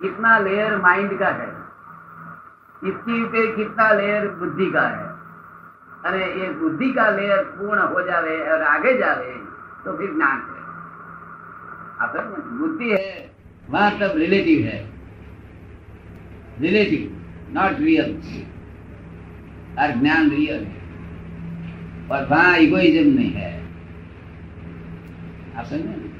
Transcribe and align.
कितना 0.00 0.38
layer 0.38 0.76
mind 0.78 1.18
का 1.18 1.28
है 1.40 1.50
इसकी 2.82 3.24
पे 3.32 3.46
कितना 3.56 3.92
लेयर 3.92 4.28
बुद्धि 4.38 4.70
का 4.70 4.86
है 4.88 5.04
અને 6.08 6.24
એ 6.40 6.46
બુદ્ધિ 6.60 6.88
કા 6.96 7.04
લેયર 7.18 7.42
પૂર્ણ 7.56 7.84
हो 7.92 8.00
जावे 8.08 8.34
और 8.52 8.62
आगे 8.74 8.92
जावे 9.02 9.30
तो 9.84 9.92
फिर 9.98 10.10
ज्ञान 10.18 10.38
है 10.48 10.60
आप 12.02 12.10
समझ 12.16 12.40
में? 12.40 12.58
बुद्धि 12.58 12.88
है 12.90 13.06
वहां 13.70 13.90
सब 14.00 14.12
रिलेटिव 14.16 14.58
है 14.66 14.78
रिलेटिव 16.60 17.02
नॉट 17.54 17.80
रियल 17.86 18.10
और 19.80 19.92
ज्ञान 20.02 20.30
रियल 20.30 20.62
है 20.64 20.82
और 22.12 22.26
वहां 22.32 22.52
इगोइज्म 22.64 23.08
नहीं 23.18 23.32
है 23.40 23.52
आप 25.56 25.64
समझे 25.64 25.96
ना? 26.02 26.10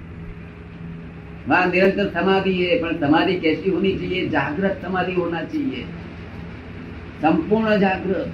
वहां 1.48 1.64
निरंतर 1.70 2.06
समाधि 2.10 2.52
है 2.54 2.76
पर 2.82 2.92
समाधि 3.00 3.34
कैसी 3.40 3.70
होनी 3.70 3.92
चाहिए 3.98 4.20
जागृत 4.28 4.74
समाधि 4.84 5.14
होना 5.14 5.40
चाहिए 5.52 5.82
संपूर्ण 7.22 7.76
जागृत 7.80 8.32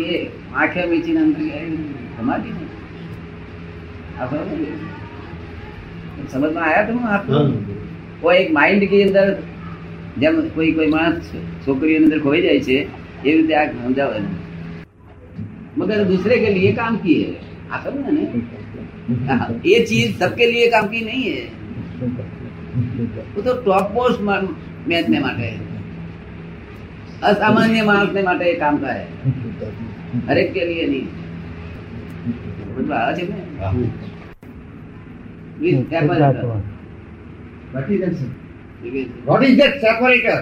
ये 0.00 0.10
आंखें 0.54 0.84
मीची 0.90 1.16
अंदर 1.16 1.42
गए, 1.42 1.66
समाधि 2.18 2.50
नहीं 2.50 2.68
आप 4.20 4.28
समझ 4.30 4.48
रहे 4.50 4.70
हो? 4.70 4.76
समझ 6.32 6.50
में 6.54 6.62
आया 6.62 6.80
तुम 6.88 6.98
आपको 7.16 7.38
वो 8.22 8.30
એક 8.32 8.48
માઇન્ડ 8.58 8.84
की 8.90 8.98
અંદર 9.06 9.26
જેમ 10.22 10.34
કોઈ 10.56 10.70
કોઈ 10.78 10.88
માણસ 10.96 11.26
છોકરીઓની 11.66 12.04
અંદર 12.04 12.18
ખોઈ 12.26 12.40
જાય 12.46 12.60
છે 12.68 12.76
એવી 13.24 13.36
રીતે 13.38 13.54
આ 13.60 13.64
સમજાવે 13.72 14.18
છે. 14.24 14.32
मगर 15.78 16.04
दूसरे 16.04 16.36
के 16.42 16.50
लिए 16.56 16.72
काम 16.74 16.96
की 17.04 17.14
है 17.22 17.30
आप 17.72 17.80
समझे 17.86 18.10
ना 18.16 18.22
हाँ, 18.32 18.42
ये 19.64 19.78
चीज 19.86 20.18
सबके 20.18 20.46
लिए 20.46 20.70
काम 20.70 20.86
की 20.88 21.00
नहीं 21.02 21.24
है 21.26 21.42
वो 23.34 23.42
तो 23.42 23.52
टॉप 23.64 23.86
पोस्ट 23.94 24.20
મેચને 24.88 25.18
માટે 25.20 25.50
અસામાન્ય 27.22 27.82
માણસને 27.84 28.22
માટે 28.22 28.44
એ 28.46 28.56
કામ 28.56 28.74
કરે 28.78 28.96
હરેક 30.28 30.48
કે 30.54 30.64
लिए 30.70 30.86
नहीं 30.88 31.06
બધું 32.74 32.96
આવે 32.96 33.12
છે 33.18 33.24
ને 33.30 33.38
With 35.56 35.90
separator. 35.90 36.46
What 37.72 37.88
is 37.88 38.00
that, 38.00 38.14
sir? 38.14 38.30
With- 38.84 39.12
What 39.26 39.42
is 39.44 39.54
that 39.58 39.74
separator? 39.80 40.38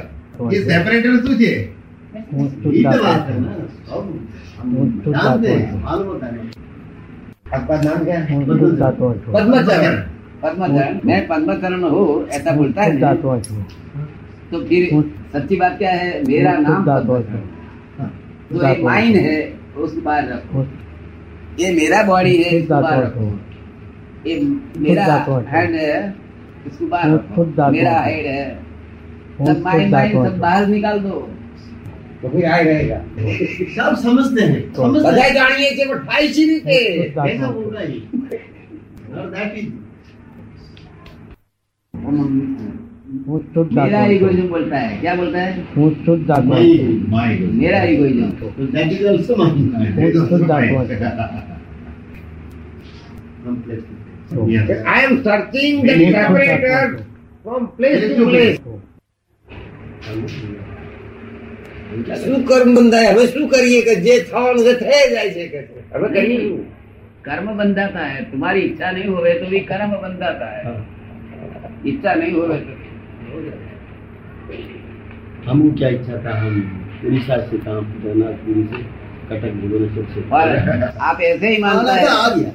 A 0.50 0.60
separator 0.62 1.12
શું 1.24 1.34
છે 1.38 1.52
आपका 7.53 7.75
नाम 7.81 8.03
क्या 8.05 8.19
है 8.19 8.39
पद्मचरण 8.45 9.95
पद्मचरण 10.41 10.99
मैं 11.05 11.19
पद्मचरण 11.27 11.83
हूँ 11.83 12.27
ऐसा 12.29 12.51
बोलता 12.55 12.83
है 12.83 12.89
तो 14.51 14.59
फिर 14.65 14.83
सच्ची 15.33 15.55
बात 15.55 15.77
क्या 15.77 15.91
है? 15.91 16.09
मेरा 16.27 16.51
नाम 16.57 16.85
तो 18.49 18.67
एक 18.67 18.83
माइंड 18.83 19.15
है 19.15 19.37
उसको 19.77 20.01
बाहर 20.01 20.27
रखो। 20.29 20.65
ये 21.59 21.71
मेरा 21.75 22.01
बॉडी 22.03 22.35
है 22.37 22.49
इसको 22.57 22.81
बाहर 22.81 23.03
रखो। 23.03 23.25
ये 24.27 24.35
मेरा 24.79 25.05
हेड 25.49 25.75
है 25.75 26.15
इसको 26.67 26.87
बाहर 26.87 27.13
रखो। 27.13 27.45
मेरा 27.71 27.99
हेड 28.01 28.25
है। 28.25 28.45
सब 29.47 29.61
माइंड 29.63 29.91
माइंड 29.93 30.27
सब 30.27 30.37
बाहर 30.39 30.67
निकाल 30.67 30.99
दो। 30.99 31.27
तो 32.21 32.29
फिर 32.29 32.45
आए 32.45 32.63
रहेगा। 32.63 32.97
सब 33.75 33.95
समझते 34.03 34.43
हैं। 34.43 34.61
तो 34.73 34.81
समझते 34.83 35.21
हैं। 35.21 35.33
गाड़ी 35.35 35.65
के 35.75 35.85
बट 35.85 35.99
फ़ाइल 36.05 36.31
जी 36.33 36.45
नहीं 36.45 36.59
पे 36.59 36.77
कैसा 37.09 37.47
बोल 37.51 37.67
रहा 37.73 37.81
है। 37.81 37.87
और 39.13 39.25
दैट 39.29 39.51
इज़ 39.57 39.69
मेरा 43.73 44.05
इगोइज्म 44.05 44.47
बोलता 44.49 44.77
है। 44.77 44.97
क्या 45.01 45.13
बोलता 45.15 45.39
है? 45.39 45.51
शुद्ध 46.05 46.31
आत्मा 46.31 46.55
मेरा 46.55 47.83
इगोइज्म 47.83 48.29
तो 48.31 48.65
दैट 48.65 48.91
इज़ 48.91 49.07
आल्सो 49.07 49.35
माय 49.35 49.49
शुद्ध 50.11 50.51
आत्मा 50.51 50.81
શું 62.22 62.38
કર્મ 62.50 62.70
બંધાય 62.76 63.08
હવે 63.12 63.24
શું 63.32 63.44
કરીએ 63.54 63.80
કે 63.86 63.94
જે 64.04 64.14
થવાનું 64.28 64.62
છે 64.66 64.74
થઈ 64.82 65.02
જાય 65.14 65.30
છે 65.36 65.44
કે 65.52 65.60
છે. 65.68 65.80
હવે 65.94 66.08
કરીએ 66.16 66.38
શું? 66.44 66.62
कर्म 67.26 67.48
बंधाता 67.58 68.04
है 68.04 68.22
तुम्हारी 68.30 68.60
इच्छा 68.60 68.88
नहीं 68.94 69.10
होवे 69.10 69.32
तो 69.34 69.48
भी 69.50 69.58
कर्म 69.66 69.90
बंधाता 70.04 70.46
है 70.54 70.62
इच्छा 71.90 72.14
नहीं 72.14 72.32
होवे 72.32 72.56
तो 72.56 72.72
हमको 75.44 75.68
क्या 75.78 75.90
इच्छा 75.96 76.16
था 76.24 76.32
हम 76.40 76.56
उड़ीसा 77.04 77.36
से 77.44 77.58
काम 77.66 77.84
जगन्नाथपुरी 77.92 78.64
से 78.72 78.80
कटक 79.28 79.52
भुवनेश्वर 79.60 80.08
से 80.14 80.20
और 80.38 80.50
आप 81.10 81.22
ऐसे 81.30 81.46
ही 81.48 81.62
मानता 81.62 81.92
आ 81.92 81.94
है 81.98 82.08
गया 82.34 82.50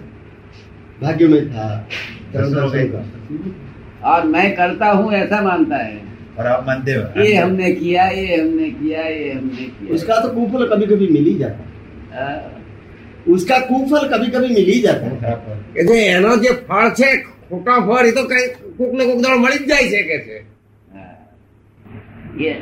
भाग्य 1.01 1.27
में 1.27 1.41
था 1.53 1.67
दर्शन 2.33 2.53
दर्शन 2.55 2.77
होगा। 2.77 3.01
का 4.01 4.11
और 4.11 4.27
मैं 4.35 4.47
करता 4.57 4.87
हूँ 4.99 5.07
ऐसा 5.21 5.41
मानता 5.41 5.77
है 5.77 5.97
और 6.37 6.47
आप 6.47 6.65
मानते 6.67 6.93
हो 6.93 7.03
ये 7.21 7.35
हमने 7.35 7.71
किया 7.79 8.03
ये 8.17 8.25
हमने 8.35 8.69
किया 8.79 9.03
ये 9.07 9.31
हमने 9.33 9.65
किया 9.71 9.93
उसका 9.95 10.19
तो 10.21 10.29
कुफल 10.35 10.67
कभी 10.73 10.85
कभी 10.93 11.07
मिल 11.09 11.25
ही 11.25 11.33
जाता 11.39 11.61
है 11.61 11.67
आ, 12.19 12.27
उसका 13.27 13.57
कुफल 13.69 14.07
कभी 14.13 14.27
कभी 14.35 14.49
मिल 14.57 14.69
ही 14.71 14.79
जाता 14.81 15.05
है 15.05 15.15
खराब 15.19 15.39
पर। 15.45 15.55
કે 15.75 15.83
જે 15.89 15.97
એનો 16.17 16.31
જે 16.43 16.51
ફળ 16.67 16.89
છે 16.99 17.09
ખોટા 17.49 17.73
ફળ 17.87 18.05
એ 18.09 18.13
તો 18.17 18.23
કઈ 18.31 18.45
કોક 18.77 18.91
ને 18.99 19.03
કોક 19.09 19.19
દાડો 19.25 19.37
મળી 19.43 19.59
જ 19.61 19.67
જાય 19.71 19.87
છે 19.93 20.01
કે 20.09 20.17
છે 20.27 20.37
आ, 20.93 21.03
ये 22.43 22.53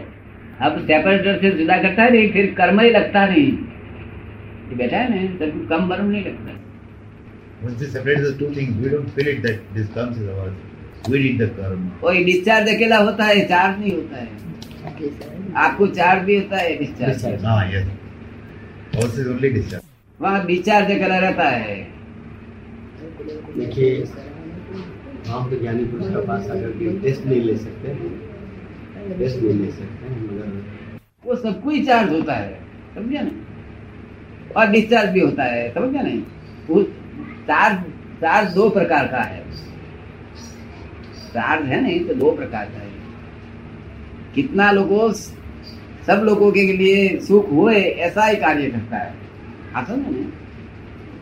अब 0.59 0.73
सेपरेटर 0.89 1.33
से 1.41 1.49
जुदा 1.53 1.77
करता 1.79 2.03
है 2.03 2.11
नहीं 2.11 2.27
फिर 2.33 2.45
कर्म 2.59 2.77
ही 2.81 2.89
लगता 2.91 3.25
नहीं 3.27 3.47
ये 4.69 4.75
बैठा 4.75 4.97
है 4.97 5.07
ना 5.13 5.17
तो 5.39 5.45
फिर 5.47 5.65
कम 5.71 5.89
बर्म 5.89 6.07
नहीं 6.11 6.23
लगता 6.25 6.51
Once 7.61 7.75
they 7.81 7.87
separate 7.89 8.21
the 8.21 8.31
two 8.39 8.47
things, 8.53 8.71
we 8.77 8.89
don't 8.89 9.11
feel 9.11 9.27
it 9.27 9.37
that 9.43 9.59
this 9.73 9.87
comes 9.89 10.17
is 10.17 10.27
ours. 10.35 10.55
We 11.08 11.18
did 11.22 11.40
कोई 12.00 12.24
डिस्चार्ज 12.24 12.68
अकेला 12.68 12.96
होता 12.98 13.24
है 13.24 13.44
चार्ज 13.48 13.78
नहीं 13.80 13.92
होता 13.92 14.16
है। 14.16 14.28
आपको 15.56 15.86
चार्ज 15.98 16.22
भी 16.24 16.34
होता 16.36 16.56
है 16.56 16.76
डिस्चार्ज 16.78 17.24
only 18.94 19.50
discharge. 19.54 19.84
वहाँ 20.20 20.44
डिस्चार्ज 20.46 20.90
अकेला 20.90 21.18
रहता 21.18 21.48
है। 21.48 21.76
देखिए 23.56 24.04
हम 25.26 25.50
तो 25.50 25.60
ज्ञानी 25.60 25.84
पुरुष 25.84 26.12
का 26.14 26.20
पास 26.26 26.50
आकर 26.50 26.70
के 26.78 26.98
टेस्ट 27.00 27.26
नहीं 27.26 27.40
ले 27.42 27.56
सकते। 27.56 27.94
टेस्ट 29.18 29.42
नहीं 29.42 29.54
ले 29.54 29.70
सकते 29.72 30.14
मगर 30.20 30.46
वो 31.24 31.36
सबको 31.36 31.70
ही 31.70 31.84
चार्ज 31.84 32.12
होता 32.12 32.34
है 32.34 32.54
समझे 32.94 33.18
ना? 33.18 33.30
और 34.56 34.70
डिस्चार्ज 34.70 35.10
भी 35.10 35.20
होता 35.20 35.44
है 35.44 35.70
समझे 35.74 36.02
नहीं 36.02 36.84
चार्ज 37.46 37.76
चार्ज 38.20 38.54
दो 38.54 38.68
प्रकार 38.70 39.06
का 39.08 39.22
है। 39.22 39.40
चार्ज 41.32 41.66
है 41.66 41.80
नहीं 41.82 42.00
तो 42.04 42.14
दो 42.16 42.30
प्रकार 42.32 42.66
का 42.66 42.78
है। 42.78 42.88
कितना 44.34 44.70
लोगों 44.72 45.12
सब 46.06 46.22
लोगों 46.24 46.50
के 46.52 46.62
लिए 46.72 47.18
सुख 47.20 47.50
हुए 47.50 47.74
ऐसा 47.74 48.26
ही 48.26 48.36
कार्य 48.36 48.70
करता 48.70 48.96
है। 48.96 49.14
आप 49.74 49.86
समझे 49.86 50.10
ना 50.10 50.28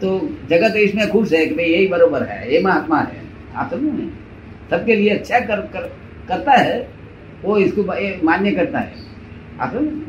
तो 0.01 0.19
जगत 0.51 0.77
इसमें 0.79 1.09
खुश 1.11 1.33
है 1.33 1.45
कि 1.47 1.55
भाई 1.55 1.65
यही 1.67 1.87
बरोबर 1.89 2.23
है 2.25 2.53
ये 2.53 2.61
महात्मा 2.63 2.99
है। 2.99 3.23
आप 3.55 3.71
समझे 3.71 3.91
ना 3.93 4.11
सबके 4.71 4.95
लिए 4.97 5.11
अच्छा 5.11 5.41
कर, 5.41 5.61
कर 5.63 5.91
करता 6.29 6.53
है 6.53 6.79
वो 7.43 7.57
इसको 7.59 7.83
मान्य 8.25 8.53
करता 8.53 8.79
है। 8.79 8.93
आप 9.61 9.73
समझे 9.73 10.07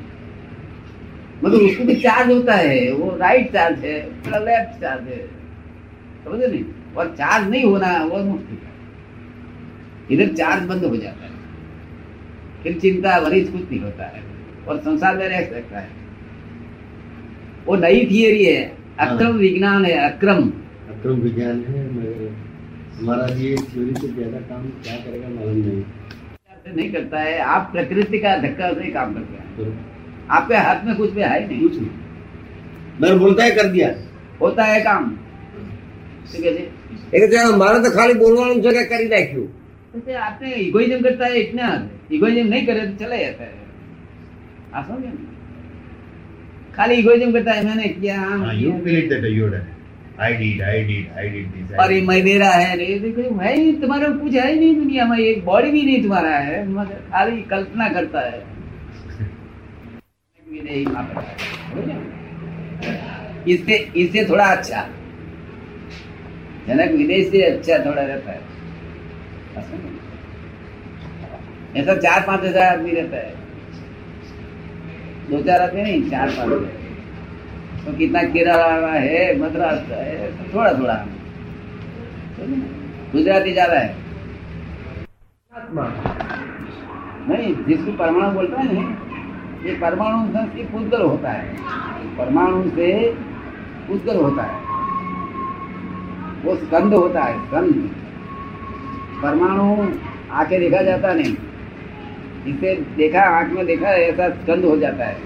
मगर 1.43 1.57
उसको 1.59 1.83
भी 1.85 1.95
चार्ज 1.97 2.31
होता 2.31 2.53
है 2.55 2.91
वो 2.93 3.15
राइट 3.17 3.51
चार्ज 3.53 3.85
है 3.85 3.97
लेफ़्ट 4.39 4.81
चार्ज 4.81 5.07
है। 5.07 5.19
समझे 6.23 6.47
नहीं? 6.47 6.63
और 6.97 7.07
चार्ज 7.09 7.49
नहीं 7.49 7.63
होना 7.63 7.91
वो 8.03 8.17
मुश्किल 8.19 8.57
है। 8.57 8.68
इधर 10.11 10.33
चार्ज 10.33 10.63
बंद 10.63 10.83
हो 10.85 10.95
जाता 10.97 11.25
है। 11.25 11.37
फिर 12.63 12.79
चिंता 12.79 13.17
वरीज 13.17 13.49
कुछ 13.49 13.61
नहीं 13.61 13.79
होता 13.79 14.05
है। 14.05 14.23
और 14.67 14.79
संसार 14.79 15.17
में 15.17 15.27
रह 15.29 15.41
सकता 15.41 15.79
है। 15.79 15.89
वो 17.65 17.75
नई 17.75 18.05
थियरी 18.05 18.43
है। 18.45 18.61
हाँ। 18.99 19.07
अक्रम 19.07 19.37
विज्ञान 19.37 19.85
है 19.85 19.93
अक्रम। 20.09 20.49
अक्रम 20.89 21.19
विज्ञान 21.19 21.63
है 21.63 21.87
हमारा 22.99 23.25
ये 23.35 23.55
थ्योरी 23.55 23.93
से 23.95 24.07
ज़्यादा 24.07 24.39
काम 24.39 24.63
क्या 24.83 24.95
करेगा 24.95 25.27
मालूम 25.29 25.57
नहीं। 25.57 25.83
नहीं 26.75 26.91
करता 26.91 27.19
है। 27.19 27.39
आप 27.39 27.69
प्रकृति 27.71 28.19
का 28.19 28.35
धक्का 28.37 28.71
से 28.73 28.91
काम 28.91 29.13
करते 29.13 29.63
हैं। 29.63 29.71
आपके 30.29 30.55
हाथ 30.55 30.85
में 30.85 30.95
कुछ 30.95 31.11
भी 31.11 31.21
है 31.21 31.47
नहीं। 31.47 31.61
कुछ 31.61 31.77
नहीं। 31.77 31.89
मैंने 33.01 33.15
बोलता 33.15 33.43
है 33.43 33.51
कर 33.51 33.67
दिया। 33.67 33.89
होता 34.41 34.63
है 34.63 34.81
काम। 34.81 35.03
हाँ। 35.03 35.15
ठीक 36.33 36.45
है 36.45 36.53
जी। 36.53 36.67
एक 37.17 37.33
हमारा 37.35 37.79
तो 37.79 37.91
खाली 37.91 38.13
बोलवा 38.13 38.45
कर 38.83 39.01
ही 39.01 39.07
रहा 39.07 39.19
क्यों 39.19 39.45
કરી 39.94 39.96
નાખ્યું 39.96 39.96
जैसे 39.96 40.14
आपने 40.26 40.48
इगोइज्म 40.62 41.00
करता 41.02 41.24
है 41.26 41.36
इतना 41.40 41.66
इगोइज्म 42.12 42.46
नहीं 42.48 42.64
करे 42.66 42.80
तो 42.86 42.94
चला 43.02 43.16
जाता 43.16 43.44
है 43.44 43.52
आप 44.74 44.84
समझे 44.88 45.08
ना? 45.08 45.20
खाली 46.76 46.94
इगोइज्म 46.94 47.28
करता 47.32 47.52
है 47.52 47.60
मैंने 47.66 47.88
किया 47.90 48.16
हाँ 48.20 48.38
Ah, 48.38 48.50
किया। 48.50 48.54
you 48.62 48.72
feel 48.84 48.96
it 49.02 49.06
that 49.12 49.26
you 49.38 49.46
done. 49.52 49.68
I 50.18 50.30
did, 50.40 50.58
I 50.64 50.78
did, 50.88 51.04
I 51.16 51.26
did 51.34 51.46
this. 51.52 51.70
I 51.70 51.78
और 51.82 51.92
ये 51.92 52.00
did. 52.00 52.08
मैं 52.08 52.18
मेरा 52.24 52.48
है 52.54 52.72
नहीं 52.76 52.98
देखो 53.00 53.22
है 53.40 53.52
ही 53.56 53.72
तुम्हारा 53.82 54.08
कुछ 54.16 54.34
है 54.34 54.46
ही 54.52 54.58
नहीं 54.58 54.74
दुनिया 54.76 55.04
में 55.06 55.18
एक 55.20 55.44
बॉडी 55.44 55.70
भी 55.70 55.82
नहीं 55.84 56.02
तुम्हारा 56.02 56.34
है 56.48 56.58
मगर 56.70 56.98
खाली 57.12 57.40
कल्पना 57.52 57.88
करता 57.92 58.20
है 58.26 58.42
विनय 60.42 60.74
ही 60.74 60.84
वहाँ 60.86 61.04
पर 61.06 61.22
है। 61.22 61.34
समझे? 61.70 61.96
इससे 63.52 63.76
इससे 64.02 64.24
थोड़ा 64.28 64.44
अच्छा 64.56 64.82
जनक 66.68 66.90
विनय 66.98 67.22
से 67.30 67.42
अच्छा 67.46 67.78
थोड़ा 67.86 68.02
रहता 68.02 68.32
है 68.32 68.40
ऐसा 71.77 71.93
चार 71.97 72.19
पाँच 72.27 72.43
हज़ार 72.43 72.67
आदमी 72.67 72.91
रहता 72.91 73.17
है। 73.17 73.33
दो 75.29 75.41
चार 75.43 75.61
आदमी 75.61 75.81
नहीं 75.81 76.09
चार 76.09 76.27
पाँच 76.27 76.51
हज़ार। 76.51 76.77
तो 77.85 77.97
कितना 77.97 78.21
केरला 78.23 78.93
है 78.93 79.39
मद्रास 79.39 79.79
का 79.89 79.95
है 79.95 80.31
थोड़ा 80.53 80.71
थोड़ा। 80.73 80.95
गुजराती 83.11 83.51
ज़्यादा 83.53 83.79
है। 83.79 83.95
नहीं 87.29 87.53
जिसको 87.65 87.91
परमाणु 87.97 88.31
बोलता 88.31 88.61
है 88.61 88.83
ये 89.65 89.73
परमाणु 89.79 90.19
से 90.33 90.63
पुद्गल 90.65 91.01
होता 91.01 91.29
है। 91.29 91.43
परमाणु 92.17 92.69
से 92.69 92.91
पुद्गल 93.87 94.17
होता 94.17 94.43
है। 94.43 94.57
वो 96.43 96.55
स्कंद 96.55 96.93
होता 96.93 97.23
है 97.23 97.33
स्कंद। 97.47 97.73
परमाणु 99.21 99.63
आके 100.33 100.59
देखा 100.59 100.81
जाता 100.83 101.13
नहीं 101.13 101.35
जिसे 102.45 102.75
देखा 102.97 103.21
आँख 103.31 103.51
में 103.53 103.65
देखा 103.65 103.89
है 103.89 104.01
ऐसा 104.03 104.29
स्कंद 104.31 104.65
हो 104.65 104.75
जाता 104.79 105.05
है 105.05 105.17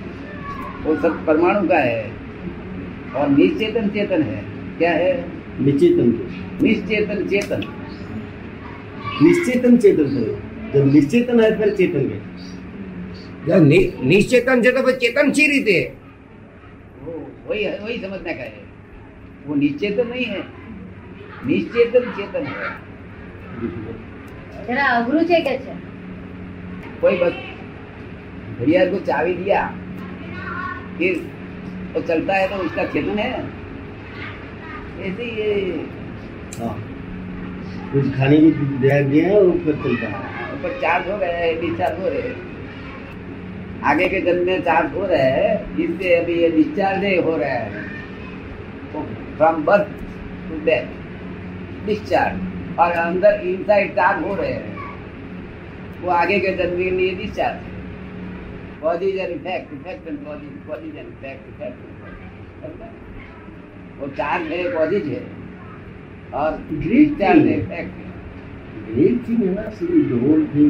वो 0.86 0.96
सब 1.02 1.26
परमाणु 1.28 1.68
का 1.68 1.80
है 1.80 2.02
और 3.16 3.30
निश्चेतन 3.30 3.90
चेतन 3.90 4.22
है 4.24 4.42
क्या 4.78 4.92
है 4.94 5.12
निश्चेतन 5.62 6.10
निश्चेतन 6.64 7.28
चेतन 7.28 7.64
निश्चेतन 9.24 9.78
चेतन 9.78 10.10
से 10.10 10.26
जब 10.74 10.94
निश्चेतन 10.94 11.40
है 11.40 11.56
फिर 11.58 11.76
चेतन 11.76 12.08
के 12.10 12.22
जब 13.48 13.64
निश्चेतन 14.04 14.62
चेतन 14.62 14.80
तो 14.80 14.86
फिर 14.86 14.96
चेतन 14.98 15.32
सी 15.34 15.48
रीते 15.48 15.80
वही 17.48 17.66
वही 17.66 17.98
समझने 18.00 18.34
का 18.34 18.44
है 18.44 18.64
वो 19.48 19.56
निश्चेतन 19.56 20.08
नहीं 20.08 20.26
है 20.26 20.42
निश्चेतन 21.46 22.12
चेतन 22.18 22.46
है 22.48 22.83
જરા 24.67 24.87
અઘરું 24.95 25.23
છે 25.29 25.39
કે 25.47 25.55
છે 25.59 25.75
कोई 27.01 27.17
बस 27.19 27.35
घड़ियाल 28.57 28.89
को 28.91 28.99
चाबी 29.01 29.35
दिया 29.35 29.59
फिर 30.97 31.13
वो 31.93 32.01
चलता 32.03 32.35
है 32.35 32.49
तो 32.49 32.57
उसका 32.65 32.85
चेतन 32.87 33.19
है 33.19 33.29
ऐसे 35.01 35.23
ही 35.23 35.31
ये 35.37 35.53
हाँ 36.57 36.75
कुछ 37.93 38.11
खाने 38.17 38.39
की 38.39 38.51
दिया 38.77 39.01
दिया 39.05 39.29
है 39.29 39.39
और 39.39 39.53
फिर 39.61 39.77
चलता 39.85 40.09
है 40.09 40.51
ऊपर 40.55 40.75
चार्ज 40.81 41.09
हो 41.11 41.19
गए 41.19 41.33
हैं 41.37 41.53
डिस्चार्ज 41.61 42.01
हो 42.01 42.09
रहे 42.09 42.23
हैं 42.23 42.37
आगे 43.85 44.09
के 44.09 44.21
जन्म 44.23 44.47
में 44.47 44.63
चार्ज 44.63 44.95
हो 44.95 45.07
रहे 45.07 45.31
हैं 45.33 45.55
इससे 45.79 46.15
अभी 46.17 46.41
ये 46.43 46.51
डिस्चार्ज 46.53 47.05
हो 47.25 47.37
रहा 47.37 47.55
है 47.55 47.87
from 49.37 49.65
birth 49.65 49.97
to 50.49 50.65
death 50.65 51.87
discharge 51.87 52.52
और 52.81 52.93
अंदर 53.05 53.41
इनसाइड 53.49 53.95
चार्ज 53.97 54.25
हो 54.25 54.35
रहे 54.35 54.53
हैं 54.53 54.77
वो 56.03 56.11
आगे 56.17 56.39
के 56.41 56.57
जन्म 56.57 56.77
के 56.79 56.91
लिए 56.91 57.15
discharge 57.15 57.61
causes 58.83 59.17
and 59.17 59.31
effect 59.31 59.73
effect 59.75 60.09
and 60.09 60.19
causes 60.27 60.51
causes 60.69 60.97
and 60.97 61.09
effect 61.09 61.49
effect 61.55 61.79
वो 64.01 64.09
चार्ज 64.17 64.53
है 64.53 64.63
कॉजेज 64.73 65.09
है 65.09 65.23
और 66.35 66.61
डिस्चार्ज 66.85 67.47
है 67.47 67.59
इफेक्ट 67.61 67.97
है 67.97 68.09
Great 68.89 69.17
thing 69.25 69.41
है 69.41 69.55
ना 69.55 69.65
see 69.79 70.03
the 70.11 70.19
whole 70.21 70.45
thing 70.53 70.69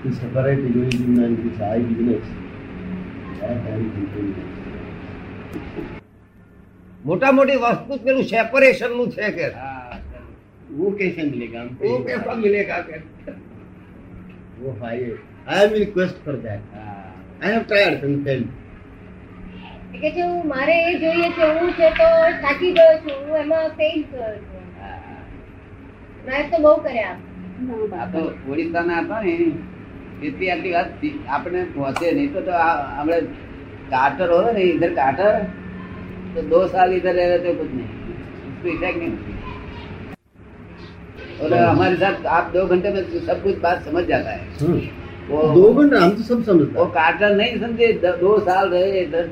to 0.00 0.10
separate 0.14 0.58
the 0.64 0.72
origin 0.80 1.20
and 1.26 1.38
the 1.38 1.52
side 1.58 1.86
business. 1.90 2.26
That 3.38 3.68
I 3.68 3.76
am 3.76 3.86
thinking. 3.94 4.34
મોટા 7.04 7.28
મોટી 7.36 7.54
વસ્તુ 7.62 7.96
પેલું 8.06 8.24
સેપરેશન 8.32 8.90
નું 8.98 9.06
છે 9.14 9.28
કે 9.36 9.46
हाँ, 9.54 9.73
वो 10.74 10.90
कैसे 10.98 11.22
मिलेगा 11.26 11.60
हमको 11.60 11.88
वो 11.88 11.98
कैसा 12.04 12.34
मिलेगा 12.38 12.78
के 12.86 12.98
वो 14.60 14.72
है 14.82 14.94
I 15.48 15.58
am 15.60 15.74
in 15.74 15.92
quest 15.92 16.18
for 16.24 16.34
that. 16.38 16.62
हाँ। 16.74 16.96
I 17.42 17.50
have 17.50 17.66
tried 17.66 18.04
and 18.04 18.18
failed. 18.24 18.48
કે 19.94 20.10
છે 20.10 20.22
હું 20.22 20.36
મારે 20.48 20.74
એ 20.82 20.92
જોઈએ 21.00 21.28
છે 21.32 21.46
હું 21.54 21.72
છે 21.74 21.88
તો 21.96 22.08
થાકી 22.42 22.68
ગયો 22.74 22.92
છું 23.00 23.16
હું 23.22 23.38
એમાં 23.38 23.64
ફેલ 23.78 23.98
થયો 24.10 24.28
છું 24.42 24.64
પ્રયત્ન 26.24 26.62
બહુ 26.62 26.72
કર્યા 26.84 27.10
આ 27.96 28.06
તો 28.12 28.20
ઓડિશાના 28.50 29.00
હતા 29.00 29.20
ને 29.22 29.34
એટલી 30.22 30.50
આટલી 30.50 30.72
વાત 30.72 30.90
થી- 31.00 31.20
આપણે 31.28 31.60
પહોંચે 31.74 32.06
નહીં 32.10 32.32
તો, 32.34 32.40
તો 32.42 32.52
આ- 32.60 32.82
આપણે 32.96 33.18
काटर 33.92 34.28
हो 34.30 34.38
ना 34.48 34.60
इधर 34.64 34.90
काटर 34.94 35.32
तो 36.34 36.42
दो 36.50 36.58
साल 36.68 36.92
इधर 36.94 37.14
रहे 37.14 37.38
तो 37.40 37.54
कुछ 37.54 37.70
नहीं 37.72 37.88
उसको 38.48 38.68
इफेक्ट 38.68 38.98
नहीं 38.98 39.10
होती 39.12 39.32
और 41.41 41.53
हमारे 41.53 41.95
साथ 41.95 42.25
आप 42.35 42.51
दो 42.53 42.65
घंटे 42.65 42.89
में 42.93 43.01
सब 43.25 43.41
कुछ 43.43 43.57
बात 43.61 43.83
समझ 43.85 44.03
जाता 44.05 44.31
है। 44.31 44.47
हाँ। 44.61 44.79
वो 45.29 45.41
दो 45.53 45.73
घंटे 45.73 45.97
हम 45.97 46.09
तो 46.15 46.23
सब 46.23 46.43
समझते 46.45 46.79
वो 46.79 46.85
काटर 46.95 47.35
नहीं 47.35 47.59
समझे 47.61 47.91
दो 48.03 48.37
साल 48.45 48.69
रहे 48.69 48.99
इधर 49.01 49.29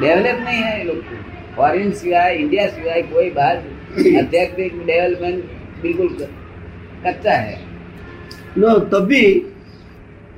डेवलप 0.00 0.40
नहीं 0.44 0.62
है 0.62 0.84
लोग 0.84 0.96
को 1.08 1.16
फॉरेन 1.56 1.90
सिवाय 2.00 2.34
इंडिया 2.36 2.66
सिवाय 2.68 3.02
कोई 3.12 3.30
बात 3.30 3.64
आध्यात्मिक 4.18 4.78
डेवलपमेंट 4.86 5.44
बिल्कुल 5.82 6.08
कच्चा 7.06 7.32
है। 7.32 7.58
नो 8.58 8.78
तब 8.92 9.06
भी 9.06 9.22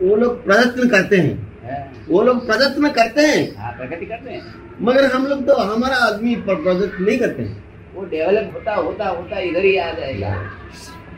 वो 0.03 0.17
लोग 0.17 0.45
प्रयत्न 0.45 0.89
करते 0.89 1.17
हैं। 1.17 1.35
हाँ, 1.65 1.79
वो 2.09 2.23
लोग 2.23 2.45
प्रयत्न 2.47 2.89
करते 2.99 3.21
हैं। 3.27 3.45
हाँ 3.59 3.73
प्रगति 3.79 4.07
करते 4.07 4.31
हैं। 4.31 4.43
मगर 4.83 5.05
हम 5.13 5.27
लोग 5.27 5.47
तो 5.47 5.55
हमारा 5.57 5.97
आदमी 6.07 6.35
पर 6.49 6.55
प्रयत्न 6.63 7.05
नहीं 7.05 7.19
करते 7.19 7.43
हैं। 7.43 7.65
वो 7.96 8.02
डेवलप 8.12 8.48
होता 8.56 8.74
होता 8.78 9.06
होता 9.10 9.36
इधर 9.50 9.66
ही 9.66 9.74
आ 9.80 9.90
जाएगा 9.94 10.32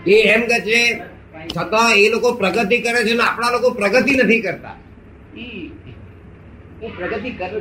એ 0.05 0.15
એમ 0.33 0.41
કે 0.49 0.57
છે 0.61 0.79
છતાં 1.49 1.83
એ 1.97 2.05
લોકો 2.09 2.29
પ્રગતિ 2.41 2.77
કરે 2.85 2.99
છે 3.07 3.13
ને 3.13 3.23
આપણા 3.25 3.53
લોકો 3.55 3.69
પ્રગતિ 3.79 4.13
નથી 4.17 4.39
કરતા 4.41 4.71
कि 5.33 5.45
वो 6.81 6.87
प्रगति 6.97 7.31
कर 7.39 7.51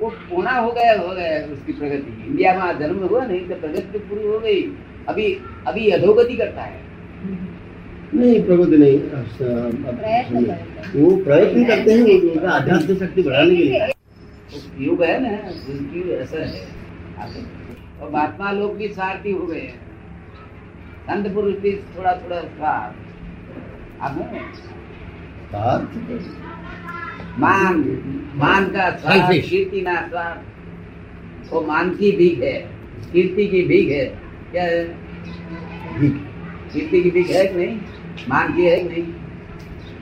वो 0.00 0.08
पूर्ण 0.28 0.48
हो 0.56 0.70
गया 0.72 0.94
हो 0.98 1.10
गया 1.14 1.34
उसकी 1.54 1.72
प्रगति 1.72 2.10
इंडिया 2.28 2.50
में 2.56 2.78
जन्म 2.80 2.98
हुआ 3.04 3.20
नहीं 3.24 3.40
तो 3.48 3.54
प्रगति 3.62 3.88
तो 3.92 3.98
पूरी 4.08 4.24
हो 4.26 4.38
गई 4.40 4.60
अभी 5.08 5.26
अभी 5.66 5.84
अधोगति 5.90 6.36
करता 6.36 6.62
है 6.64 6.78
नहीं 8.14 8.38
प्रगति 8.42 8.76
नहीं 8.76 8.96
પ્રયત્ન 9.94 10.40
કરે 10.42 10.58
છે 10.84 10.98
वो 10.98 11.10
प्रयत्न 11.26 11.60
करते 11.70 11.90
हैं 11.92 12.02
वो 12.02 12.14
उनका 12.30 12.50
आध्यात्मिक 12.50 12.98
शक्ति 13.02 13.20
बढ़ाने 13.22 13.54
के 13.56 13.64
लिए 13.64 13.80
वो 14.52 14.58
युग 14.86 15.02
है 15.04 15.16
ना 15.22 15.32
उसकी 15.52 16.00
असर 16.18 16.42
है 16.46 16.62
आगे। 17.22 17.40
और 18.01 18.11
महात्मा 18.11 18.51
लोग 18.51 18.77
भी 18.77 18.87
स्वार्थी 18.87 19.31
हो 19.31 19.45
गए 19.45 19.59
हैं। 19.59 19.79
संत 21.07 21.33
पुरुष 21.33 21.55
भी 21.55 21.71
थोड़ा 21.75 22.13
थोड़ा 22.13 22.41
स्वार्थ 22.41 23.05
मान 27.39 27.79
मान 28.35 28.65
का 28.65 28.89
स्वार्थ 28.89 29.49
कीर्ति 29.49 29.81
ना 29.81 30.07
स्वार्थ 30.07 31.51
वो 31.53 31.61
मान 31.61 31.89
की 31.89 32.11
भीख 32.11 32.39
है। 32.39 32.59
कीर्ति 33.13 33.47
की 33.47 33.63
भीख 33.63 33.89
है। 33.89 34.05
क्या 34.51 34.63
है? 34.63 34.83
कीर्ति 36.73 37.01
की 37.01 37.11
भीख 37.11 37.29
है 37.29 37.47
कि 37.47 37.55
नहीं? 37.55 37.77
मान 38.29 38.53
की 38.55 38.65
है 38.65 38.83
कि 38.83 38.89
नहीं? 38.89 39.03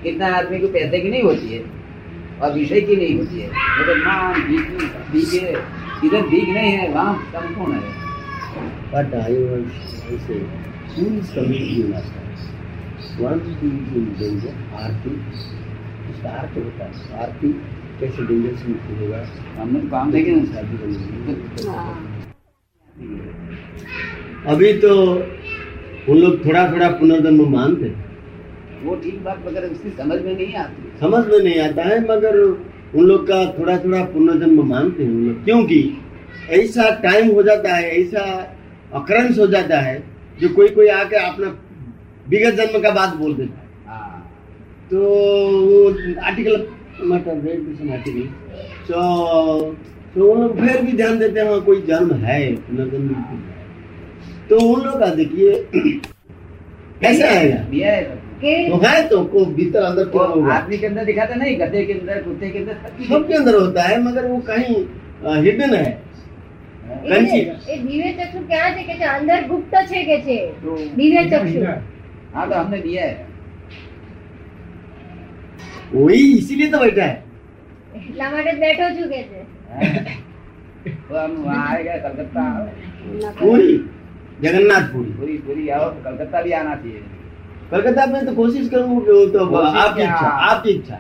कितना 0.04 0.36
आदमी 0.36 0.60
को 0.60 0.68
पैसे 0.68 1.00
की 1.00 1.10
नहीं 1.10 1.24
होती 1.24 1.48
है? 1.48 1.64
और 2.42 2.54
विषय 2.54 2.82
की 2.82 2.96
नहीं 2.96 3.18
होती 3.18 3.40
है। 3.40 3.50
मगर 3.50 3.98
मान 3.98 4.42
भीख 5.12 5.44
है। 5.44 5.75
इधर 6.04 6.28
भीख 6.30 6.48
नहीं 6.50 6.72
है 6.72 6.92
वहाँ 6.94 7.14
संपूर्ण 7.34 7.74
है? 7.74 7.94
But 8.92 9.14
I 9.14 9.32
was, 9.32 9.68
I 10.08 10.18
say, 10.26 10.40
who 10.96 11.06
is 11.20 11.30
coming 11.32 11.60
to 11.60 11.74
you 11.78 11.88
master? 11.88 12.22
One 13.20 13.40
is 13.42 13.58
in 13.62 13.74
danger, 14.20 14.54
आरती 14.82 15.12
उसका 16.12 16.30
अर्थ 16.42 16.58
होता 16.58 16.86
है। 16.86 16.92
आरती 17.24 17.50
कैसे 18.00 18.26
डेंजर 18.28 18.56
से 18.58 18.68
मुक्त 18.68 18.88
होगा? 19.02 19.20
हमने 19.58 19.80
तो 19.80 19.88
काम 19.90 20.12
देखे 20.12 20.32
ना 20.32 20.44
शादी 20.54 20.78
करने 20.78 20.96
अभी 24.54 24.74
तो 24.80 24.92
उन 26.12 26.18
लोग 26.18 26.34
थोड़ा 26.46 26.62
थोड़ा 26.72 26.90
पुनर्जन्म 27.00 27.50
मानते 27.52 27.88
वो 28.84 28.96
ठीक 29.04 29.24
बात 29.24 29.40
मगर 29.48 29.64
उसकी 29.70 29.90
समझ 29.98 30.18
में 30.22 30.34
नहीं 30.34 30.54
आती। 30.64 30.98
समझ 31.00 31.24
में 31.28 31.40
नहीं 31.40 31.60
आता 31.60 31.84
है 31.84 32.00
मगर 32.10 32.36
उन 32.96 33.06
लोग 33.06 33.28
का 33.28 33.46
थोड़ा 33.60 33.78
थोड़ा 33.78 34.04
पुनर्जन्म 34.04 34.68
मानते 34.70 35.04
हैं 35.04 35.12
उन 35.12 35.28
लोग। 35.28 35.44
क्योंकि 35.46 35.98
ऐसा 36.50 36.90
टाइम 37.04 37.32
हो 37.32 37.44
जाता 37.44 37.76
है 37.76 37.90
ऐसा 38.02 38.22
अक्रंस 38.94 39.40
हो 39.40 39.48
जाता 39.48 39.80
है 39.80 40.04
जो 40.42 40.50
कोई 40.50 40.68
कोई 40.68 40.88
आके 40.88 41.16
अपना 41.16 41.48
विगत 42.30 42.54
जन्म 42.54 42.82
का 42.82 42.92
बात 42.92 43.16
बोल 43.16 43.34
देता 43.34 43.60
है। 43.60 43.68
हाँ। 43.88 44.32
तो 44.92 45.00
वो 45.68 45.90
आर्टिकल 46.22 46.68
मतलब 47.02 47.44
article. 47.92 48.28
So 48.88 49.00
तो 50.16 50.28
उन 50.32 50.42
लोग 50.42 50.60
फिर 50.60 50.82
भी 50.82 50.92
ध्यान 50.92 51.18
देते 51.20 51.40
हैं 51.40 51.50
हाँ 51.50 51.62
कोई 51.62 51.82
जन्म 51.82 52.14
है 52.14 52.56
पुनर्जन्म 52.56 53.10
तो 54.50 54.60
उन 54.74 54.82
लोग 54.82 55.00
का 55.00 55.06
देखिए 55.06 55.56
कैसे 57.02 57.28
आएगा 57.28 58.16
है 58.35 58.35
सब। 58.35 58.37
કે 58.43 58.53
तो 58.71 58.77
है 58.85 59.01
तो 59.09 59.19
को 59.33 59.45
भीतर 59.57 59.83
अंदर 59.85 60.05
वो 60.05 60.11
क्यों 60.13 60.29
होगा 60.35 60.53
आदमी 60.55 60.79
के 60.79 60.87
अंदर 60.87 61.05
दिखाते 61.07 61.35
नहीं 61.41 61.57
गधे 61.61 61.85
के 61.87 61.93
अंदर 61.95 62.23
कुत्ते 62.25 62.51
के 62.51 62.59
अंदर 62.59 62.77
सब 62.77 62.93
चीज़ 62.99 63.09
सबके 63.13 63.35
अंदर 63.37 63.55
होता 63.57 63.83
है 63.85 63.97
मगर 64.05 64.27
वो 64.27 64.39
कहीं 64.51 64.77
हिडन 65.41 65.75
है 65.77 65.89
કંચી. 67.03 67.41
એ 67.69 67.75
દિવ્ય 67.81 68.09
ચક્ષુ 68.19 68.41
ક્યાં 68.47 68.71
છે 68.77 68.83
કે 68.87 68.95
છે 69.01 69.07
અંદર 69.11 69.41
ગુપ્ત 69.51 69.75
છે 69.91 70.01
કે 70.07 70.17
છે 70.27 70.39
तो 70.63 70.71
દિવ્ય 70.97 71.23
ચક્ષુ 71.33 71.61
हाँ 72.35 72.45
तो 72.49 72.55
हमने 72.57 72.79
दिया 72.81 73.05
है 73.05 73.15
वही 75.97 76.23
इसीलिए 76.39 76.69
तो 76.71 76.79
बैठा 76.81 77.05
है 77.05 77.17
એટલા 77.99 78.27
માટે 78.33 78.51
જ 78.51 78.59
બેઠો 78.65 78.89
છું 78.97 79.07
કે 79.13 79.21
છે 79.31 79.41
तो 81.07 81.15
हम 81.17 81.33
वहाँ 81.45 81.65
आएगा 81.71 81.95
कलकत्ता 82.05 82.43
आओ 82.51 83.33
पूरी 83.41 83.73
जगन्नाथपुरी 84.41 85.11
पूरी 85.19 85.35
पूरी 85.47 85.65
आओ 85.77 85.89
कलकत्ता 86.05 86.39
भी 86.43 86.53
आना 86.55 86.75
चाहिए 86.77 87.03
कलकत्ता 87.72 88.06
में 88.06 88.26
तो 88.26 88.34
कोशिश 88.36 88.70
करूँगा 88.70 89.06
कि 89.06 89.12
वो 89.12 89.26
तो 89.36 89.46
कोशिश 89.48 89.76
आपकी 89.82 90.02
क्या? 90.02 90.14
इच्छा 90.16 90.28
आपकी 90.50 90.70
इच्छा 90.70 91.00